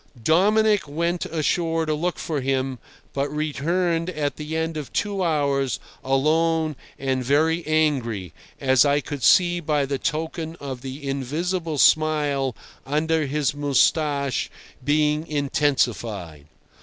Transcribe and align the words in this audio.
Dominic 0.23 0.87
went 0.87 1.27
ashore 1.27 1.85
to 1.85 1.93
look 1.93 2.17
for 2.17 2.41
him, 2.41 2.79
but 3.13 3.29
returned 3.29 4.09
at 4.09 4.35
the 4.35 4.57
end 4.57 4.75
of 4.75 4.91
two 4.91 5.21
hours 5.23 5.79
alone 6.03 6.75
and 6.97 7.23
very 7.23 7.63
angry, 7.67 8.33
as 8.59 8.83
I 8.83 8.99
could 8.99 9.21
see 9.21 9.59
by 9.59 9.85
the 9.85 9.99
token 9.99 10.55
of 10.55 10.81
the 10.81 11.07
invisible 11.07 11.77
smile 11.77 12.55
under 12.83 13.27
his 13.27 13.53
moustache 13.53 14.49
being 14.83 15.27
intensified. 15.27 16.47